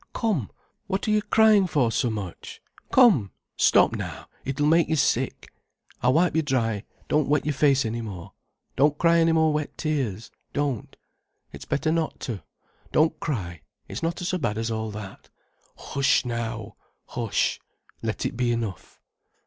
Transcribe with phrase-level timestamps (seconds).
[0.15, 0.49] Come,
[0.87, 2.59] what are you crying for so much?
[2.91, 5.53] Come, stop now, it'll make you sick.
[6.01, 8.33] I wipe you dry, don't wet your face any more.
[8.75, 10.95] Don't cry any more wet tears, don't,
[11.53, 12.41] it's better not to.
[12.91, 15.29] Don't cry—it's not so bad as all that.
[15.77, 16.77] Hush now,
[17.09, 18.99] hush—let it be enough."